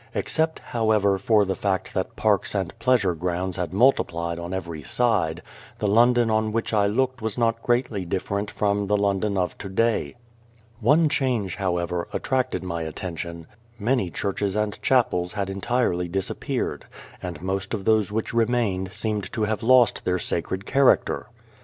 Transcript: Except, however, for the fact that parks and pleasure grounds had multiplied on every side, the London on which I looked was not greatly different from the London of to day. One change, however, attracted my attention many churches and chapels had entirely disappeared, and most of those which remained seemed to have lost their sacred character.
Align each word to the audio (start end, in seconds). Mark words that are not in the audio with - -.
Except, 0.15 0.57
however, 0.57 1.19
for 1.19 1.45
the 1.45 1.53
fact 1.53 1.93
that 1.93 2.15
parks 2.15 2.55
and 2.55 2.73
pleasure 2.79 3.13
grounds 3.13 3.57
had 3.57 3.71
multiplied 3.71 4.39
on 4.39 4.51
every 4.51 4.81
side, 4.81 5.43
the 5.77 5.87
London 5.87 6.27
on 6.31 6.51
which 6.51 6.73
I 6.73 6.87
looked 6.87 7.21
was 7.21 7.37
not 7.37 7.61
greatly 7.61 8.03
different 8.03 8.49
from 8.49 8.87
the 8.87 8.97
London 8.97 9.37
of 9.37 9.55
to 9.59 9.69
day. 9.69 10.15
One 10.79 11.07
change, 11.07 11.57
however, 11.57 12.07
attracted 12.13 12.63
my 12.63 12.81
attention 12.81 13.45
many 13.77 14.09
churches 14.09 14.55
and 14.55 14.81
chapels 14.81 15.33
had 15.33 15.51
entirely 15.51 16.07
disappeared, 16.07 16.87
and 17.21 17.39
most 17.43 17.75
of 17.75 17.85
those 17.85 18.11
which 18.11 18.33
remained 18.33 18.91
seemed 18.93 19.31
to 19.33 19.43
have 19.43 19.61
lost 19.61 20.03
their 20.03 20.17
sacred 20.17 20.65
character. 20.65 21.27